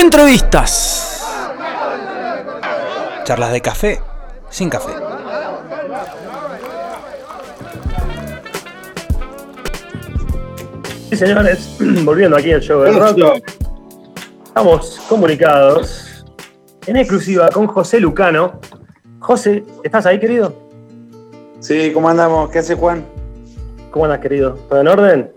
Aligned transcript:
Entrevistas. 0.00 1.22
Charlas 3.24 3.52
de 3.52 3.60
café 3.60 4.00
sin 4.48 4.70
café. 4.70 4.92
Sí, 11.10 11.16
señores, 11.16 11.76
volviendo 12.04 12.38
aquí 12.38 12.50
al 12.50 12.62
show 12.62 12.80
de 12.80 12.92
rock. 12.92 13.42
Estamos 14.46 14.98
comunicados 15.06 16.24
en 16.86 16.96
exclusiva 16.96 17.50
con 17.50 17.66
José 17.66 18.00
Lucano. 18.00 18.58
José, 19.18 19.64
¿estás 19.84 20.06
ahí, 20.06 20.18
querido? 20.18 20.54
Sí, 21.58 21.92
¿cómo 21.92 22.08
andamos? 22.08 22.50
¿Qué 22.50 22.60
hace 22.60 22.74
Juan? 22.74 23.04
¿Cómo 23.90 24.06
andas, 24.06 24.20
querido? 24.20 24.54
¿Todo 24.70 24.80
en 24.80 24.88
orden? 24.88 25.32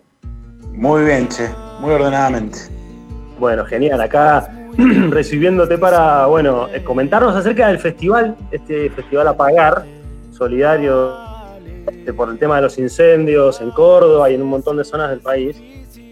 Muy 0.72 1.04
bien, 1.04 1.28
che, 1.28 1.50
muy 1.82 1.92
ordenadamente. 1.92 2.83
Bueno, 3.40 3.66
genial. 3.66 4.02
Acá 4.02 4.50
recibiéndote 5.10 5.78
para, 5.78 6.26
bueno, 6.28 6.68
eh, 6.74 6.84
comentarnos 6.84 7.36
acerca 7.36 7.68
del 7.68 7.80
festival, 7.80 8.36
este 8.52 8.90
festival 8.90 9.28
Apagar, 9.28 9.86
solidario 10.32 11.16
este, 11.88 12.14
por 12.14 12.30
el 12.30 12.40
tema 12.40 12.58
de 12.58 12.64
los 12.64 12.78
incendios 12.78 13.62
en 13.62 13.72
Córdoba 13.72 14.30
y 14.30 14.36
en 14.36 14.42
un 14.42 14.50
montón 14.50 14.78
de 14.78 14.84
zonas 14.84 15.10
del 15.10 15.20
país. 15.20 15.62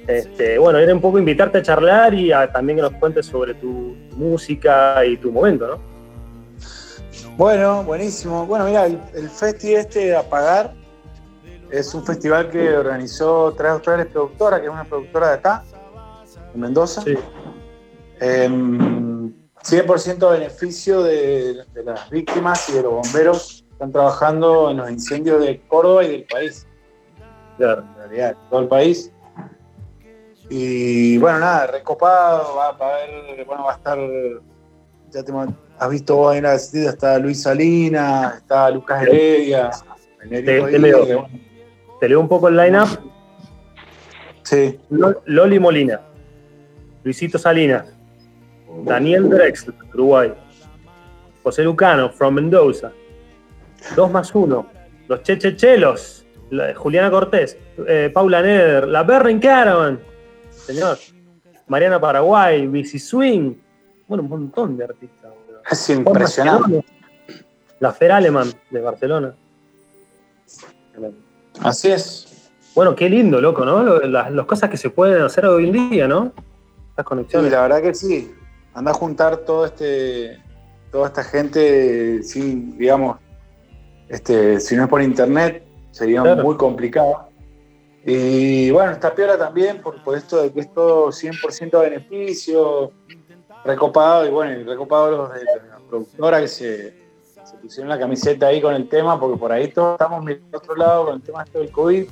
Este, 0.07 0.57
bueno, 0.57 0.79
era 0.79 0.93
un 0.93 1.01
poco 1.01 1.19
invitarte 1.19 1.59
a 1.59 1.61
charlar 1.61 2.13
y 2.13 2.31
a, 2.31 2.51
también 2.51 2.77
que 2.77 2.81
nos 2.81 2.93
cuentes 2.93 3.25
sobre 3.27 3.53
tu 3.53 3.95
música 4.15 5.05
y 5.05 5.17
tu 5.17 5.31
momento, 5.31 5.67
¿no? 5.67 5.91
Bueno, 7.37 7.83
buenísimo. 7.83 8.45
Bueno, 8.45 8.65
mira, 8.65 8.87
el, 8.87 8.99
el 9.15 9.29
festi 9.29 9.73
este 9.73 10.07
de 10.07 10.15
Apagar 10.15 10.73
es 11.71 11.93
un 11.93 12.05
festival 12.05 12.49
que 12.49 12.75
organizó 12.75 13.53
Tres 13.57 13.71
Australes 13.71 14.07
Productora, 14.07 14.59
que 14.59 14.67
es 14.67 14.71
una 14.71 14.83
productora 14.83 15.29
de 15.29 15.33
acá, 15.35 15.63
en 16.53 16.59
Mendoza. 16.59 17.01
Sí. 17.01 17.15
Em, 18.19 19.33
100% 19.63 20.31
beneficio 20.31 21.03
de, 21.03 21.63
de 21.73 21.83
las 21.83 22.09
víctimas 22.09 22.67
y 22.69 22.73
de 22.73 22.81
los 22.83 22.93
bomberos 22.93 23.63
que 23.67 23.73
están 23.73 23.91
trabajando 23.91 24.71
en 24.71 24.77
los 24.77 24.89
incendios 24.89 25.41
de 25.41 25.59
Córdoba 25.67 26.03
y 26.03 26.11
del 26.11 26.23
país. 26.25 26.65
Claro. 27.57 27.83
en 27.83 27.95
realidad, 27.95 28.35
todo 28.49 28.61
el 28.61 28.67
país. 28.67 29.11
Y 30.49 31.17
bueno, 31.19 31.39
nada, 31.39 31.67
recopado, 31.67 32.55
va, 32.55 32.71
va 32.73 32.87
a 32.87 32.95
haber, 33.03 33.45
bueno, 33.45 33.63
va 33.63 33.73
a 33.73 33.75
estar, 33.75 33.97
ya 35.11 35.23
te, 35.23 35.31
has 35.79 35.89
visto 35.89 36.15
vos 36.15 36.35
en 36.35 36.43
la 36.43 36.55
está 36.55 37.17
Luis 37.19 37.41
Salinas, 37.43 38.37
está 38.37 38.69
Lucas 38.69 39.03
Heredia, 39.03 39.69
Te- 40.29 40.41
te 40.43 40.79
leo. 40.79 41.27
Te 41.99 42.09
leo 42.09 42.19
un 42.19 42.27
poco 42.27 42.47
el 42.49 42.57
line-up. 42.57 42.87
Sí, 44.43 44.79
Lo- 44.89 45.21
Loli 45.25 45.59
Molina, 45.59 46.01
Luisito 47.03 47.37
Salinas, 47.37 47.93
Daniel 48.83 49.29
Drexler, 49.29 49.75
Uruguay, 49.93 50.33
José 51.43 51.63
Lucano, 51.63 52.09
from 52.09 52.35
Mendoza, 52.35 52.91
2 53.95 54.11
más 54.11 54.33
1, 54.33 54.67
los 55.07 55.23
Chechechelos, 55.23 56.25
Juliana 56.75 57.09
Cortés, 57.09 57.57
eh, 57.87 58.11
Paula 58.13 58.41
Neder, 58.41 58.87
la 58.87 59.03
Berrin 59.03 59.39
Caravan, 59.39 59.99
señor, 60.51 60.97
Mariana 61.67 61.99
Paraguay, 61.99 62.67
Bici 62.67 62.99
Swing, 62.99 63.55
bueno, 64.07 64.23
un 64.23 64.29
montón 64.29 64.77
de 64.77 64.83
artistas. 64.83 65.31
boludo. 65.31 65.61
es 65.69 65.89
impresionante. 65.89 66.85
La 67.79 67.91
Fer 67.91 68.11
Aleman 68.11 68.51
de 68.69 68.81
Barcelona. 68.81 69.33
Así 71.61 71.89
es. 71.89 72.51
Bueno, 72.75 72.95
qué 72.95 73.09
lindo, 73.09 73.41
loco, 73.41 73.65
¿no? 73.65 73.99
Las 74.01 74.45
cosas 74.45 74.69
que 74.69 74.77
se 74.77 74.89
pueden 74.89 75.23
hacer 75.23 75.45
hoy 75.45 75.67
en 75.69 75.89
día, 75.89 76.07
¿no? 76.07 76.31
Estas 76.97 77.41
Sí, 77.43 77.49
la 77.49 77.61
verdad 77.61 77.81
que 77.81 77.93
sí. 77.93 78.35
Anda 78.73 78.91
a 78.91 78.93
juntar 78.93 79.37
todo 79.37 79.65
este, 79.65 80.41
toda 80.91 81.07
esta 81.07 81.23
gente 81.23 82.23
sin, 82.23 82.77
digamos, 82.77 83.17
este, 84.07 84.59
si 84.59 84.75
no 84.75 84.83
es 84.83 84.89
por 84.89 85.01
internet, 85.01 85.63
sería 85.91 86.21
Claro. 86.21 86.43
muy 86.43 86.55
complicado. 86.57 87.27
Y 88.05 88.71
bueno, 88.71 88.91
está 88.93 89.13
piola 89.13 89.37
también 89.37 89.81
por, 89.81 90.01
por 90.03 90.17
esto 90.17 90.41
de 90.41 90.51
que 90.51 90.61
es 90.61 90.73
todo 90.73 91.11
100% 91.11 91.75
a 91.75 91.81
beneficio, 91.81 92.91
recopado, 93.63 94.25
y 94.25 94.29
bueno, 94.29 94.59
y 94.59 94.63
recopado 94.63 95.11
los 95.11 95.33
de 95.33 95.43
la 95.45 95.77
productora 95.87 96.41
que 96.41 96.47
se, 96.47 96.89
se 97.43 97.57
pusieron 97.61 97.89
la 97.89 97.99
camiseta 97.99 98.47
ahí 98.47 98.61
con 98.61 98.73
el 98.73 98.89
tema, 98.89 99.19
porque 99.19 99.37
por 99.37 99.51
ahí 99.51 99.67
todos 99.67 99.93
estamos 99.93 100.23
mirando 100.23 100.57
otro 100.57 100.75
lado 100.75 101.05
con 101.05 101.15
el 101.15 101.21
tema 101.21 101.43
este 101.43 101.59
del 101.59 101.71
COVID, 101.71 102.05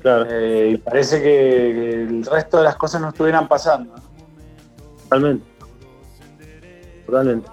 Claro, 0.00 0.26
eh, 0.30 0.70
y 0.74 0.76
parece 0.78 1.18
que, 1.18 1.22
que 1.22 2.02
el 2.02 2.24
resto 2.24 2.58
de 2.58 2.64
las 2.64 2.76
cosas 2.76 3.00
no 3.00 3.08
estuvieran 3.08 3.46
pasando. 3.46 3.94
totalmente. 5.02 5.44
Totalmente. 7.06 7.48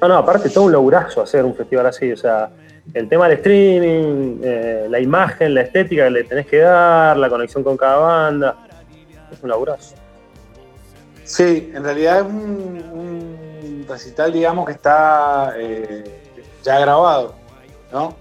No, 0.00 0.08
no, 0.08 0.16
aparte 0.16 0.48
todo 0.48 0.64
un 0.64 0.72
laburazo 0.72 1.22
hacer 1.22 1.44
un 1.44 1.54
festival 1.54 1.86
así, 1.86 2.12
o 2.12 2.16
sea, 2.16 2.50
el 2.94 3.08
tema 3.08 3.28
del 3.28 3.38
streaming, 3.38 4.38
eh, 4.42 4.86
la 4.88 5.00
imagen, 5.00 5.54
la 5.54 5.62
estética 5.62 6.04
que 6.04 6.10
le 6.10 6.24
tenés 6.24 6.46
que 6.46 6.58
dar, 6.58 7.16
la 7.16 7.28
conexión 7.28 7.62
con 7.62 7.76
cada 7.76 7.96
banda, 7.96 8.56
es 9.30 9.42
un 9.42 9.50
laburazo. 9.50 9.94
Sí, 11.24 11.70
en 11.74 11.84
realidad 11.84 12.20
es 12.20 12.24
un, 12.24 12.82
un 12.92 13.86
recital, 13.88 14.32
digamos, 14.32 14.64
que 14.66 14.72
está 14.72 15.52
eh, 15.56 16.04
ya 16.62 16.78
grabado, 16.78 17.34
¿no? 17.92 18.16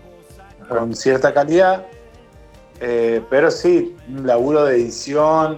Con 0.67 0.93
cierta 0.95 1.33
calidad, 1.33 1.85
eh, 2.79 3.21
pero 3.29 3.49
sí, 3.49 3.95
un 4.09 4.27
laburo 4.27 4.65
de 4.65 4.75
edición, 4.75 5.57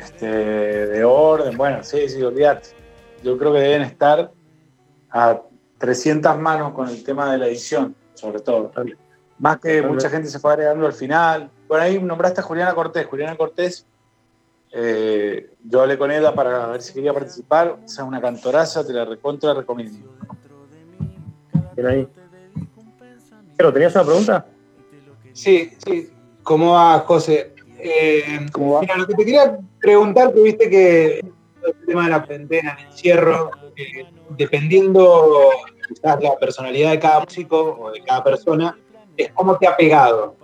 este, 0.00 0.26
de 0.26 1.04
orden, 1.04 1.56
bueno, 1.56 1.82
sí, 1.82 2.08
sí, 2.08 2.22
olvídate. 2.22 2.70
Yo 3.22 3.36
creo 3.38 3.52
que 3.52 3.60
deben 3.60 3.82
estar 3.82 4.30
a 5.10 5.42
300 5.78 6.38
manos 6.38 6.72
con 6.72 6.88
el 6.88 7.02
tema 7.02 7.32
de 7.32 7.38
la 7.38 7.46
edición, 7.46 7.94
sobre 8.14 8.40
todo. 8.40 8.72
Más 9.38 9.58
que 9.58 9.82
mucha 9.82 10.10
gente 10.10 10.28
se 10.28 10.38
fue 10.38 10.52
agregando 10.52 10.86
al 10.86 10.92
final. 10.92 11.50
Bueno, 11.68 11.84
ahí 11.84 12.02
nombraste 12.02 12.40
a 12.40 12.44
Juliana 12.44 12.74
Cortés. 12.74 13.06
Juliana 13.06 13.36
Cortés, 13.36 13.86
eh, 14.72 15.52
yo 15.64 15.80
hablé 15.80 15.96
con 15.96 16.10
ella 16.10 16.34
para 16.34 16.66
ver 16.66 16.82
si 16.82 16.92
quería 16.92 17.14
participar. 17.14 17.78
Esa 17.84 18.02
es 18.02 18.08
una 18.08 18.20
cantoraza, 18.20 18.86
te 18.86 18.92
la 18.92 19.04
recontra 19.04 19.54
recomiendo. 19.54 20.10
Ahí. 21.86 22.08
Pero, 23.56 23.72
¿tenías 23.72 23.94
una 23.94 24.04
pregunta? 24.04 24.46
Sí, 25.32 25.72
sí. 25.84 26.10
¿Cómo 26.48 26.72
va, 26.72 27.00
José? 27.00 27.52
Eh, 27.78 28.46
¿Cómo 28.52 28.72
va? 28.72 28.80
Mira, 28.80 28.96
lo 28.96 29.06
que 29.06 29.12
te 29.12 29.24
quería 29.26 29.58
preguntar, 29.78 30.32
que 30.32 30.40
viste 30.40 30.70
que 30.70 31.18
el 31.18 31.74
tema 31.86 32.04
de 32.04 32.10
la 32.10 32.24
cuarentena, 32.24 32.74
el 32.80 32.86
encierro, 32.86 33.50
eh, 33.76 34.06
dependiendo 34.30 35.50
quizás 35.86 36.22
la 36.22 36.38
personalidad 36.38 36.92
de 36.92 37.00
cada 37.00 37.20
músico 37.20 37.76
o 37.78 37.90
de 37.90 38.02
cada 38.02 38.24
persona, 38.24 38.78
es 39.14 39.30
cómo 39.34 39.58
te 39.58 39.66
ha 39.66 39.76
pegado. 39.76 40.36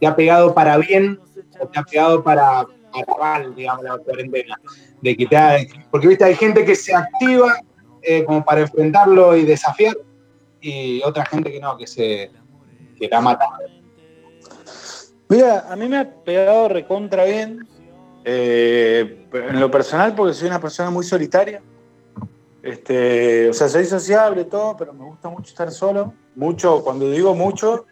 ¿Te 0.00 0.06
ha 0.06 0.16
pegado 0.16 0.54
para 0.54 0.78
bien 0.78 1.20
o 1.60 1.66
te 1.66 1.78
ha 1.78 1.82
pegado 1.82 2.24
para, 2.24 2.66
para 2.90 3.18
mal, 3.20 3.54
digamos, 3.54 3.84
la 3.84 3.98
cuarentena? 3.98 4.58
De 5.02 5.14
que 5.14 5.26
te 5.26 5.36
ha- 5.36 5.58
porque 5.90 6.08
viste, 6.08 6.24
hay 6.24 6.34
gente 6.34 6.64
que 6.64 6.74
se 6.74 6.94
activa 6.94 7.58
eh, 8.00 8.24
como 8.24 8.42
para 8.42 8.62
enfrentarlo 8.62 9.36
y 9.36 9.44
desafiar, 9.44 9.98
y 10.62 11.02
otra 11.04 11.26
gente 11.26 11.52
que 11.52 11.60
no, 11.60 11.76
que 11.76 11.86
se 11.86 12.30
que 12.98 13.06
la 13.08 13.20
mata. 13.20 13.44
Mira, 15.32 15.64
a 15.72 15.76
mí 15.76 15.88
me 15.88 15.96
ha 15.96 16.10
pegado 16.24 16.68
recontra 16.68 17.24
bien. 17.24 17.66
eh, 18.22 19.26
en 19.32 19.58
lo 19.60 19.70
personal, 19.70 20.14
porque 20.14 20.34
soy 20.34 20.48
una 20.48 20.60
persona 20.60 20.90
muy 20.90 21.04
solitaria. 21.06 21.62
Este, 22.62 23.48
o 23.48 23.54
sea, 23.54 23.66
soy 23.70 23.86
sociable, 23.86 24.44
todo, 24.44 24.76
pero 24.76 24.92
me 24.92 25.04
gusta 25.06 25.30
mucho 25.30 25.48
estar 25.48 25.70
solo. 25.70 26.12
Mucho, 26.36 26.84
cuando 26.84 27.10
digo 27.10 27.34
mucho, 27.34 27.86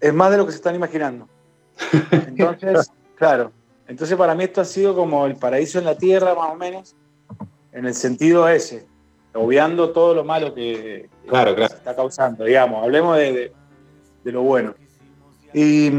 es 0.00 0.14
más 0.14 0.30
de 0.30 0.38
lo 0.38 0.46
que 0.46 0.52
se 0.52 0.56
están 0.56 0.74
imaginando. 0.74 1.28
Entonces, 2.12 2.90
claro. 3.14 3.52
Entonces, 3.86 4.16
para 4.16 4.34
mí 4.34 4.44
esto 4.44 4.62
ha 4.62 4.64
sido 4.64 4.94
como 4.94 5.26
el 5.26 5.36
paraíso 5.36 5.78
en 5.78 5.84
la 5.84 5.98
tierra, 5.98 6.34
más 6.34 6.50
o 6.50 6.54
menos, 6.54 6.96
en 7.72 7.84
el 7.84 7.94
sentido 7.94 8.48
ese, 8.48 8.86
obviando 9.34 9.90
todo 9.90 10.14
lo 10.14 10.24
malo 10.24 10.54
que, 10.54 11.10
Claro, 11.28 11.54
claro. 11.54 11.68
se 11.70 11.76
está 11.76 11.94
causando, 11.94 12.44
digamos. 12.44 12.82
Hablemos 12.82 13.18
de, 13.18 13.32
de- 13.32 13.52
de 14.24 14.32
lo 14.32 14.42
bueno. 14.42 14.74
Y, 15.52 15.90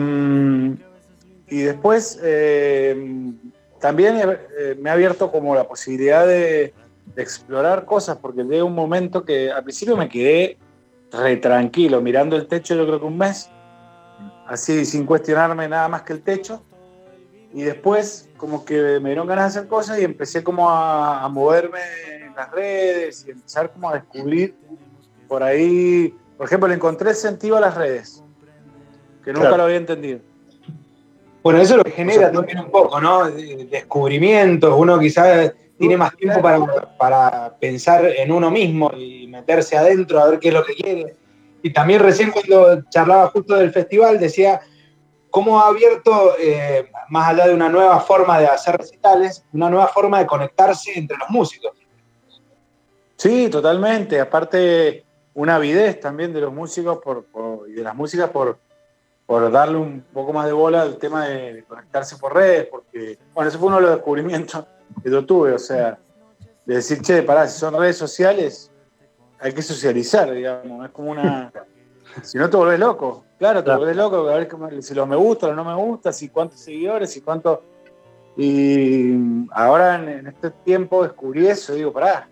y 1.47 1.61
después 1.61 2.19
eh, 2.23 3.33
también 3.79 4.17
eh, 4.57 4.77
me 4.79 4.89
ha 4.89 4.93
abierto 4.93 5.31
como 5.31 5.53
la 5.55 5.67
posibilidad 5.67 6.25
de, 6.25 6.73
de 7.15 7.21
explorar 7.21 7.85
cosas, 7.85 8.17
porque 8.17 8.43
llega 8.43 8.63
un 8.63 8.75
momento 8.75 9.25
que 9.25 9.51
al 9.51 9.63
principio 9.63 9.97
me 9.97 10.07
quedé 10.07 10.57
re 11.11 11.37
tranquilo, 11.37 12.01
mirando 12.01 12.35
el 12.35 12.47
techo 12.47 12.75
yo 12.75 12.85
creo 12.85 12.99
que 12.99 13.05
un 13.05 13.17
mes, 13.17 13.49
así 14.47 14.85
sin 14.85 15.05
cuestionarme 15.05 15.67
nada 15.67 15.87
más 15.87 16.03
que 16.03 16.13
el 16.13 16.21
techo. 16.21 16.63
Y 17.53 17.63
después 17.63 18.29
como 18.37 18.63
que 18.63 18.99
me 19.01 19.09
dieron 19.09 19.27
ganas 19.27 19.53
de 19.53 19.59
hacer 19.59 19.69
cosas 19.69 19.99
y 19.99 20.03
empecé 20.05 20.41
como 20.41 20.69
a, 20.69 21.21
a 21.21 21.27
moverme 21.27 21.79
en 22.25 22.33
las 22.33 22.49
redes 22.49 23.25
y 23.27 23.31
empezar 23.31 23.71
como 23.73 23.89
a 23.89 23.95
descubrir 23.95 24.55
por 25.27 25.43
ahí, 25.43 26.13
por 26.37 26.45
ejemplo, 26.47 26.67
le 26.67 26.75
encontré 26.75 27.13
sentido 27.13 27.57
a 27.57 27.61
las 27.61 27.75
redes, 27.75 28.23
que 29.23 29.31
nunca 29.31 29.41
Claro. 29.47 29.57
lo 29.57 29.63
había 29.63 29.77
entendido. 29.77 30.19
Bueno, 31.43 31.59
eso 31.59 31.73
es 31.73 31.77
lo 31.79 31.83
que 31.83 31.91
genera 31.91 32.17
O 32.17 32.21
sea, 32.21 32.31
también 32.31 32.59
un 32.59 32.71
poco, 32.71 33.01
¿no? 33.01 33.25
De- 33.29 33.55
de- 33.55 33.65
Descubrimientos, 33.65 34.73
uno 34.77 34.99
quizás 34.99 35.53
tiene 35.77 35.97
más 35.97 36.15
tiempo 36.15 36.39
para, 36.41 36.59
para 36.97 37.55
pensar 37.59 38.05
en 38.05 38.31
uno 38.31 38.51
mismo 38.51 38.91
y 38.95 39.25
meterse 39.27 39.75
adentro 39.75 40.19
a 40.19 40.29
ver 40.29 40.39
qué 40.39 40.49
es 40.49 40.53
lo 40.53 40.63
que 40.63 40.75
quiere. 40.75 41.15
Y 41.63 41.71
también 41.73 41.99
recién 42.01 42.31
cuando 42.31 42.83
charlaba 42.89 43.27
justo 43.29 43.55
del 43.55 43.71
festival 43.71 44.19
decía 44.19 44.61
cómo 45.31 45.59
ha 45.59 45.67
abierto, 45.69 46.33
eh, 46.39 46.91
más 47.09 47.29
allá 47.29 47.47
de 47.47 47.53
una 47.55 47.69
nueva 47.69 47.99
forma 48.01 48.37
de 48.39 48.45
hacer 48.47 48.77
recitales, 48.77 49.43
una 49.53 49.69
nueva 49.69 49.87
forma 49.87 50.19
de 50.19 50.27
conectarse 50.27 50.91
entre 50.97 51.17
los 51.17 51.29
músicos. 51.29 51.71
Sí, 53.15 53.49
totalmente. 53.49 54.19
Aparte, 54.19 55.05
una 55.33 55.55
avidez 55.55 55.99
también 55.99 56.33
de 56.33 56.41
los 56.41 56.53
músicos 56.53 56.99
por, 57.03 57.23
por- 57.25 57.69
y 57.69 57.73
de 57.73 57.83
las 57.83 57.95
músicas 57.95 58.29
por, 58.29 58.57
por 59.31 59.49
darle 59.49 59.77
un 59.77 60.03
poco 60.11 60.33
más 60.33 60.45
de 60.45 60.51
bola 60.51 60.81
al 60.81 60.97
tema 60.97 61.25
de, 61.25 61.63
conectarse 61.65 62.17
por 62.17 62.33
redes, 62.35 62.67
porque, 62.69 63.17
bueno, 63.33 63.47
ese 63.47 63.57
fue 63.57 63.69
uno 63.69 63.77
de 63.77 63.83
los 63.83 63.91
descubrimientos 63.91 64.65
que 65.01 65.09
yo 65.09 65.25
tuve, 65.25 65.53
o 65.53 65.57
sea, 65.57 65.97
de 66.65 66.75
decir, 66.75 67.01
che, 67.01 67.23
pará, 67.23 67.47
si 67.47 67.57
son 67.57 67.73
redes 67.73 67.95
sociales, 67.95 68.69
hay 69.39 69.53
que 69.53 69.61
socializar, 69.61 70.29
digamos, 70.33 70.83
es 70.85 70.91
como 70.91 71.11
una... 71.11 71.49
Si 72.23 72.37
no 72.37 72.49
te 72.49 72.57
volvés 72.57 72.77
loco, 72.77 73.23
claro, 73.39 73.59
te 73.59 73.63
Claro. 73.67 73.79
volvés 73.79 73.95
loco, 73.95 74.29
a 74.29 74.35
ver 74.35 74.83
si 74.83 74.93
los 74.93 75.07
me 75.07 75.15
gusta, 75.15 75.47
los 75.47 75.55
no 75.55 75.63
me 75.63 75.75
gusta, 75.75 76.11
si 76.11 76.27
cuántos 76.27 76.59
seguidores, 76.59 77.09
si 77.13 77.21
cuánto... 77.21 77.63
Y 78.35 79.13
ahora 79.53 79.95
en, 79.95 80.09
en 80.09 80.27
este 80.27 80.51
tiempo 80.51 81.03
descubrí 81.03 81.47
eso, 81.47 81.73
digo, 81.73 81.93
pará, 81.93 82.27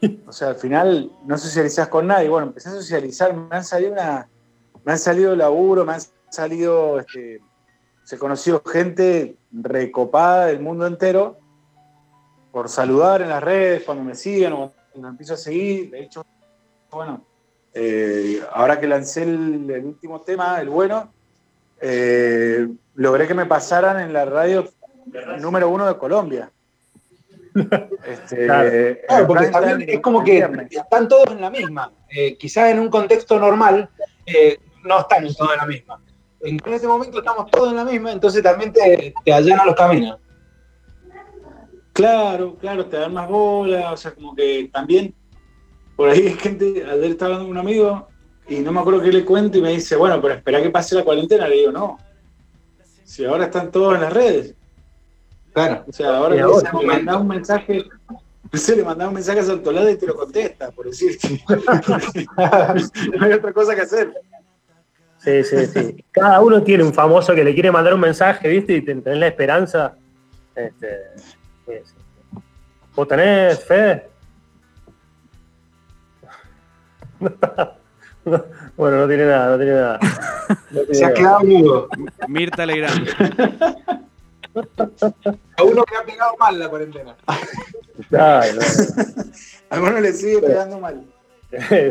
o 0.26 0.32
sea, 0.32 0.48
al 0.48 0.56
final 0.56 1.08
no 1.24 1.38
socializás 1.38 1.86
con 1.86 2.08
nadie. 2.08 2.28
Bueno, 2.28 2.48
empecé 2.48 2.70
a 2.70 2.72
socializar, 2.72 3.32
me 3.32 3.54
han 3.54 3.62
salido 3.62 3.92
una, 3.92 4.28
me 4.82 4.90
han 4.90 4.98
salido 4.98 5.36
laburo, 5.36 5.84
me 5.84 5.92
han 5.92 6.00
salido, 6.32 6.98
este, 7.00 7.40
se 8.04 8.18
conocido 8.18 8.62
gente 8.64 9.36
recopada 9.52 10.46
del 10.46 10.60
mundo 10.60 10.86
entero 10.86 11.38
por 12.50 12.68
saludar 12.68 13.22
en 13.22 13.28
las 13.30 13.42
redes, 13.42 13.82
cuando 13.84 14.04
me 14.04 14.14
siguen 14.14 14.52
o 14.52 14.72
cuando 14.92 15.08
empiezo 15.08 15.34
a 15.34 15.38
seguir. 15.38 15.90
De 15.90 16.02
hecho, 16.02 16.24
bueno, 16.90 17.24
eh, 17.74 18.42
ahora 18.52 18.78
que 18.78 18.86
lancé 18.86 19.22
el, 19.22 19.70
el 19.70 19.84
último 19.84 20.20
tema, 20.20 20.60
el 20.60 20.68
bueno, 20.68 21.10
eh, 21.80 22.68
logré 22.94 23.26
que 23.26 23.34
me 23.34 23.46
pasaran 23.46 24.00
en 24.00 24.12
la 24.12 24.24
radio 24.24 24.68
número 25.40 25.68
uno 25.68 25.86
de 25.86 25.98
Colombia. 25.98 26.50
Este, 28.06 28.46
Claro. 29.06 29.26
porque 29.26 29.48
también 29.48 29.84
es 29.88 30.00
como 30.00 30.24
que 30.24 30.38
están 30.70 31.06
todos 31.06 31.32
en 31.32 31.40
la 31.42 31.50
misma. 31.50 31.92
Eh, 32.08 32.36
quizás 32.38 32.70
en 32.70 32.78
un 32.78 32.88
contexto 32.88 33.38
normal 33.38 33.90
eh, 34.24 34.58
no 34.84 35.00
están 35.00 35.24
todos 35.34 35.52
en 35.52 35.58
la 35.58 35.66
misma. 35.66 36.00
En 36.42 36.60
este 36.64 36.88
momento 36.88 37.18
estamos 37.18 37.50
todos 37.50 37.70
en 37.70 37.76
la 37.76 37.84
misma, 37.84 38.12
entonces 38.12 38.42
también 38.42 38.72
te, 38.72 39.14
te 39.24 39.32
allanan 39.32 39.66
los 39.66 39.76
caminos. 39.76 40.18
Claro, 41.92 42.56
claro, 42.56 42.86
te 42.86 42.96
dan 42.96 43.12
más 43.12 43.28
bola, 43.28 43.92
o 43.92 43.96
sea, 43.96 44.12
como 44.14 44.34
que 44.34 44.68
también 44.72 45.14
por 45.96 46.08
ahí 46.08 46.26
hay 46.26 46.34
gente, 46.34 46.84
ayer 46.84 47.10
estaba 47.10 47.34
hablando 47.34 47.48
con 47.48 47.58
un 47.58 47.58
amigo 47.58 48.08
y 48.48 48.56
no 48.60 48.72
me 48.72 48.80
acuerdo 48.80 49.02
qué 49.02 49.12
le 49.12 49.24
cuento 49.24 49.58
y 49.58 49.62
me 49.62 49.70
dice, 49.70 49.94
bueno, 49.94 50.20
pero 50.20 50.34
espera 50.34 50.62
que 50.62 50.70
pase 50.70 50.94
la 50.94 51.04
cuarentena, 51.04 51.46
le 51.46 51.56
digo, 51.56 51.70
no. 51.70 51.98
Si 53.04 53.24
ahora 53.24 53.44
están 53.44 53.70
todos 53.70 53.94
en 53.94 54.00
las 54.00 54.12
redes, 54.12 54.54
Claro. 55.52 55.84
o 55.86 55.92
sea, 55.92 56.16
ahora, 56.16 56.34
le 56.34 56.86
mandás 56.86 57.16
un 57.16 57.28
mensaje, 57.28 57.84
no 58.50 58.58
sé, 58.58 58.74
le 58.74 58.84
mandás 58.84 59.08
un 59.08 59.14
mensaje 59.14 59.40
a 59.40 59.44
Santolada 59.44 59.90
y 59.90 59.96
te 59.96 60.06
lo 60.06 60.16
contesta, 60.16 60.70
por 60.70 60.86
decirte. 60.86 61.44
no 61.48 63.24
hay 63.24 63.32
otra 63.32 63.52
cosa 63.52 63.74
que 63.74 63.82
hacer. 63.82 64.14
Sí, 65.24 65.44
sí, 65.44 65.66
sí. 65.66 66.04
Cada 66.12 66.40
uno 66.40 66.62
tiene 66.62 66.82
un 66.84 66.92
famoso 66.94 67.34
que 67.34 67.44
le 67.44 67.54
quiere 67.54 67.70
mandar 67.70 67.94
un 67.94 68.00
mensaje, 68.00 68.48
¿viste? 68.48 68.74
Y 68.74 68.82
ten- 68.82 69.02
tenés 69.02 69.18
la 69.18 69.26
esperanza. 69.28 69.94
Este. 70.54 71.00
¿Vos 72.94 73.08
tenés 73.08 73.64
fe? 73.64 74.06
bueno, 78.76 78.96
no 78.98 79.08
tiene 79.08 79.26
nada, 79.26 79.50
no 79.52 79.56
tiene 79.56 79.72
nada. 79.72 79.98
No 80.70 80.80
tiene 80.80 80.94
Se 80.94 81.04
ha 81.04 81.14
quedado 81.14 81.40
mudo. 81.40 81.88
Mirta 82.28 82.66
Legrand. 82.66 83.08
A 85.56 85.62
uno 85.62 85.82
que 85.84 85.96
ha 85.96 86.02
pegado 86.04 86.36
mal 86.38 86.58
la 86.58 86.68
cuarentena. 86.68 87.16
Ay, 87.26 88.50
no. 88.54 88.60
A 89.70 89.74
alguno 89.74 89.98
le 90.00 90.12
sigue 90.12 90.40
pegando 90.42 90.78
mal. 90.78 91.06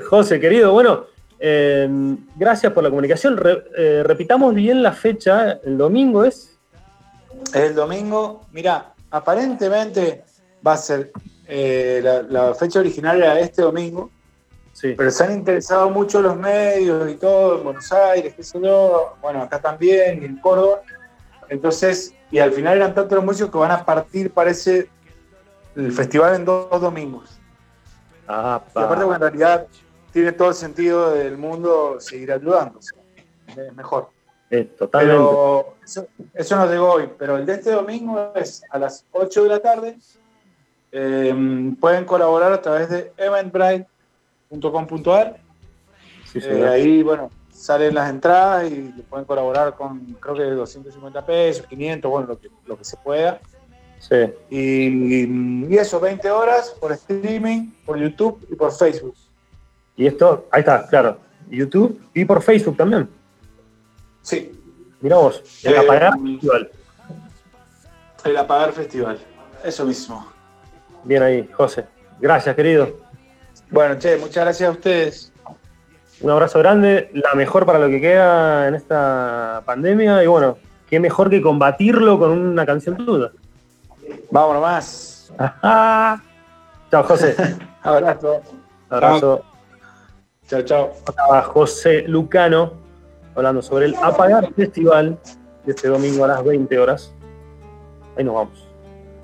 José, 0.07 0.39
querido, 0.39 0.71
bueno, 0.73 1.05
eh, 1.41 1.89
gracias 2.35 2.71
por 2.71 2.83
la 2.83 2.89
comunicación. 2.89 3.35
Re- 3.35 3.63
eh, 3.75 4.03
repitamos 4.05 4.53
bien 4.53 4.81
la 4.83 4.91
fecha. 4.93 5.53
El 5.63 5.77
domingo 5.77 6.23
es. 6.23 6.57
Es 7.47 7.55
el 7.55 7.75
domingo. 7.75 8.45
Mira, 8.51 8.93
aparentemente 9.09 10.23
va 10.65 10.73
a 10.73 10.77
ser. 10.77 11.11
eh, 11.47 11.99
la, 12.03 12.21
la 12.21 12.53
fecha 12.53 12.79
original 12.79 13.17
era 13.17 13.37
este 13.39 13.61
domingo, 13.61 14.09
Sí. 14.71 14.93
pero 14.95 15.11
se 15.11 15.23
han 15.25 15.33
interesado 15.33 15.89
mucho 15.89 16.21
los 16.21 16.37
medios 16.37 17.11
y 17.11 17.15
todo, 17.15 17.57
en 17.57 17.63
Buenos 17.65 17.91
Aires, 17.91 18.33
qué 18.35 18.41
sé 18.43 18.57
yo, 18.61 19.15
bueno, 19.21 19.41
acá 19.41 19.59
también, 19.59 20.21
y 20.21 20.25
en 20.27 20.37
Córdoba. 20.37 20.81
Entonces, 21.49 22.13
y 22.31 22.39
al 22.39 22.53
final 22.53 22.77
eran 22.77 22.93
tantos 22.93 23.13
los 23.17 23.25
músicos 23.25 23.51
que 23.51 23.57
van 23.57 23.71
a 23.71 23.83
partir, 23.83 24.31
parece, 24.31 24.87
el 25.75 25.91
festival 25.91 26.35
en 26.35 26.45
dos, 26.45 26.69
dos 26.69 26.79
domingos. 26.81 27.29
Ah, 28.29 28.61
Y 28.73 28.79
aparte, 28.79 29.03
porque 29.03 29.15
en 29.15 29.21
realidad 29.21 29.67
tiene 30.11 30.31
todo 30.31 30.49
el 30.49 30.55
sentido 30.55 31.11
del 31.11 31.37
mundo 31.37 31.97
seguir 31.99 32.27
sea, 32.27 32.41
es 33.67 33.73
mejor. 33.75 34.09
eh, 34.49 34.65
totalmente. 34.77 35.15
Pero 35.17 35.75
eso, 35.83 36.07
eso 36.33 36.55
no 36.55 36.65
llegó 36.69 36.93
hoy. 36.93 37.09
Pero 37.17 37.37
el 37.37 37.45
de 37.45 37.53
este 37.53 37.71
domingo 37.71 38.31
es 38.35 38.63
a 38.69 38.79
las 38.79 39.05
8 39.11 39.43
de 39.43 39.49
la 39.49 39.59
tarde. 39.59 39.97
Eh, 40.91 41.73
pueden 41.79 42.05
colaborar 42.05 42.51
a 42.51 42.61
través 42.61 42.89
de 42.89 43.13
eventbrite.com.ar. 43.17 45.37
Sí, 46.31 46.39
Eh, 46.43 46.67
ahí, 46.67 47.03
bueno, 47.03 47.29
salen 47.49 47.95
las 47.95 48.09
entradas 48.09 48.69
y 48.71 48.91
pueden 49.09 49.25
colaborar 49.25 49.75
con, 49.75 49.99
creo 50.19 50.35
que 50.35 50.43
250 50.43 51.25
pesos, 51.25 51.65
500, 51.67 52.11
bueno, 52.11 52.27
lo 52.27 52.39
que, 52.39 52.49
lo 52.65 52.77
que 52.77 52.83
se 52.83 52.97
pueda. 52.97 53.39
Sí. 53.99 54.15
Y, 54.49 55.67
y 55.73 55.77
eso, 55.77 55.99
20 55.99 56.29
horas 56.31 56.75
por 56.79 56.91
streaming, 56.93 57.71
por 57.85 57.97
YouTube 57.97 58.45
y 58.49 58.55
por 58.55 58.71
Facebook. 58.71 59.15
Y 60.01 60.07
esto, 60.07 60.47
ahí 60.49 60.61
está, 60.61 60.87
claro. 60.87 61.19
YouTube 61.47 62.01
y 62.15 62.25
por 62.25 62.41
Facebook 62.41 62.75
también. 62.75 63.07
Sí, 64.23 64.51
Mirá 64.99 65.17
vos, 65.17 65.43
el 65.63 65.73
Eh, 65.75 65.77
apagar 65.77 66.13
festival. 66.19 66.71
el 68.23 68.37
Apagar 68.37 68.71
Festival. 68.71 69.19
Eso 69.63 69.85
mismo. 69.85 70.25
Bien 71.03 71.21
ahí, 71.21 71.47
José. 71.53 71.85
Gracias, 72.19 72.55
querido. 72.55 72.97
Bueno, 73.69 73.99
che, 73.99 74.17
muchas 74.17 74.43
gracias 74.43 74.69
a 74.69 74.71
ustedes. 74.71 75.33
Un 76.21 76.31
abrazo 76.31 76.57
grande, 76.57 77.11
la 77.13 77.35
mejor 77.35 77.67
para 77.67 77.77
lo 77.77 77.87
que 77.87 78.01
queda 78.01 78.67
en 78.69 78.73
esta 78.73 79.61
pandemia. 79.67 80.23
Y 80.23 80.27
bueno, 80.27 80.57
qué 80.89 80.99
mejor 80.99 81.29
que 81.29 81.43
combatirlo 81.43 82.17
con 82.17 82.31
una 82.31 82.65
canción 82.65 82.97
tuya. 83.05 83.31
Vamos 84.31 84.55
nomás. 84.55 85.31
Chao, 86.89 87.03
José. 87.03 87.35
Abrazo. 87.83 88.41
Abrazo. 88.89 89.50
Chao, 90.51 90.61
chao. 90.63 90.91
Acá 91.05 91.43
José 91.43 92.03
Lucano 92.09 92.73
hablando 93.35 93.61
sobre 93.61 93.85
el 93.85 93.95
Apagar 93.95 94.53
Festival 94.53 95.17
de 95.65 95.71
este 95.71 95.87
domingo 95.87 96.25
a 96.25 96.27
las 96.27 96.43
20 96.43 96.77
horas. 96.77 97.13
Ahí 98.17 98.25
nos 98.25 98.35
vamos. 98.35 98.70